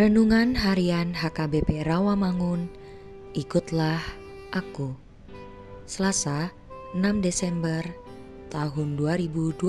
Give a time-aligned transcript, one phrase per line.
[0.00, 2.72] Renungan Harian HKBP Rawamangun,
[3.36, 4.00] ikutlah
[4.48, 4.96] aku.
[5.84, 6.56] Selasa,
[6.96, 7.84] 6 Desember
[8.48, 9.60] tahun 2022.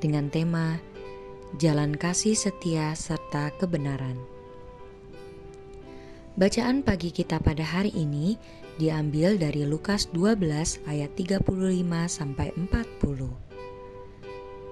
[0.00, 0.80] Dengan tema
[1.60, 4.16] Jalan Kasih Setia serta Kebenaran.
[6.40, 8.40] Bacaan pagi kita pada hari ini
[8.80, 11.44] diambil dari Lukas 12 ayat 35
[12.08, 13.51] sampai 40.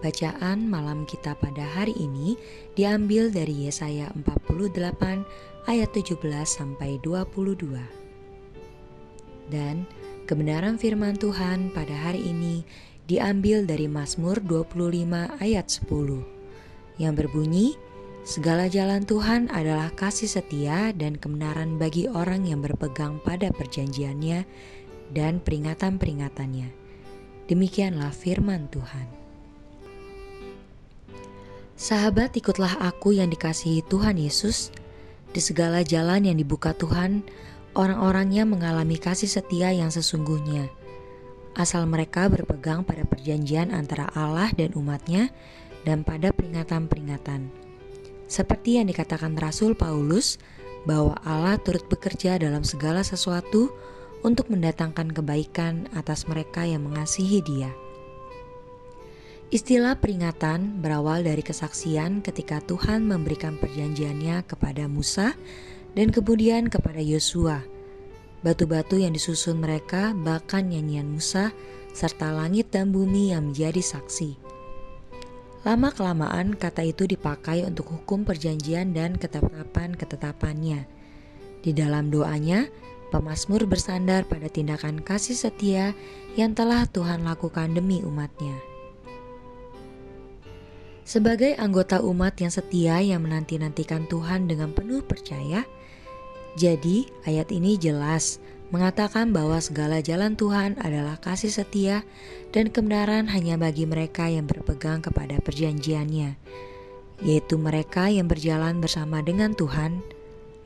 [0.01, 2.33] Bacaan malam kita pada hari ini
[2.73, 5.29] diambil dari Yesaya 48
[5.69, 6.17] ayat 17
[6.49, 7.77] sampai 22.
[9.53, 9.85] Dan
[10.25, 12.65] kebenaran firman Tuhan pada hari ini
[13.13, 17.77] diambil dari Mazmur 25 ayat 10 yang berbunyi
[18.21, 24.45] Segala jalan Tuhan adalah kasih setia dan kebenaran bagi orang yang berpegang pada perjanjiannya
[25.13, 26.69] dan peringatan-peringatannya.
[27.49, 29.20] Demikianlah firman Tuhan.
[31.81, 34.69] Sahabat, ikutlah aku yang dikasihi Tuhan Yesus.
[35.33, 37.25] Di segala jalan yang dibuka Tuhan,
[37.73, 40.69] orang-orangnya mengalami kasih setia yang sesungguhnya.
[41.57, 45.33] Asal mereka berpegang pada perjanjian antara Allah dan umatnya
[45.89, 47.49] dan pada peringatan-peringatan.
[48.29, 50.37] Seperti yang dikatakan Rasul Paulus,
[50.85, 53.73] bahwa Allah turut bekerja dalam segala sesuatu
[54.21, 57.73] untuk mendatangkan kebaikan atas mereka yang mengasihi Dia.
[59.51, 65.35] Istilah peringatan berawal dari kesaksian ketika Tuhan memberikan perjanjiannya kepada Musa
[65.99, 67.59] dan kemudian kepada Yosua.
[68.47, 71.51] Batu-batu yang disusun mereka bahkan nyanyian Musa
[71.91, 74.39] serta langit dan bumi yang menjadi saksi.
[75.67, 80.87] Lama-kelamaan kata itu dipakai untuk hukum perjanjian dan ketetapan-ketetapannya.
[81.59, 82.71] Di dalam doanya,
[83.11, 85.91] pemazmur bersandar pada tindakan kasih setia
[86.39, 88.70] yang telah Tuhan lakukan demi umatnya.
[91.11, 95.67] Sebagai anggota umat yang setia yang menanti-nantikan Tuhan dengan penuh percaya,
[96.55, 98.39] jadi ayat ini jelas
[98.71, 102.07] mengatakan bahwa segala jalan Tuhan adalah kasih setia
[102.55, 106.39] dan kebenaran hanya bagi mereka yang berpegang kepada perjanjiannya,
[107.27, 109.99] yaitu mereka yang berjalan bersama dengan Tuhan,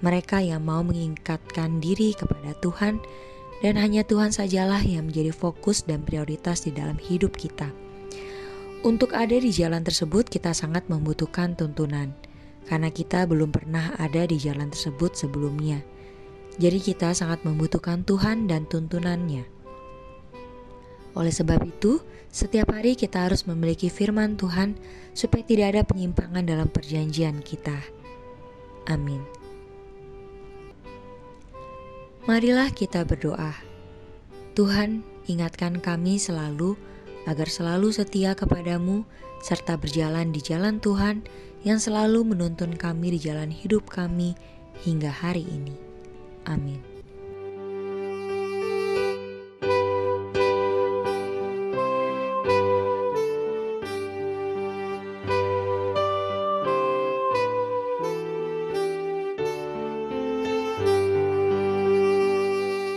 [0.04, 3.00] mereka yang mau mengingkatkan diri kepada Tuhan,
[3.64, 7.83] dan hanya Tuhan sajalah yang menjadi fokus dan prioritas di dalam hidup kita.
[8.84, 12.12] Untuk ada di jalan tersebut, kita sangat membutuhkan tuntunan,
[12.68, 15.80] karena kita belum pernah ada di jalan tersebut sebelumnya.
[16.60, 19.48] Jadi, kita sangat membutuhkan Tuhan dan tuntunannya.
[21.16, 24.76] Oleh sebab itu, setiap hari kita harus memiliki firman Tuhan
[25.16, 27.80] supaya tidak ada penyimpangan dalam perjanjian kita.
[28.84, 29.24] Amin.
[32.28, 33.56] Marilah kita berdoa.
[34.52, 36.76] Tuhan, ingatkan kami selalu
[37.24, 39.04] agar selalu setia kepadamu
[39.44, 41.24] serta berjalan di jalan Tuhan
[41.64, 44.36] yang selalu menuntun kami di jalan hidup kami
[44.84, 45.76] hingga hari ini.
[46.44, 46.93] Amin.